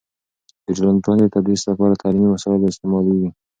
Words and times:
د 0.65 0.67
ټولنپوهنې 0.77 1.25
د 1.27 1.31
تدریس 1.35 1.61
لپاره 1.71 1.99
تعلیمي 2.01 2.29
وسایل 2.31 2.61
استعمالیږي. 2.65 3.29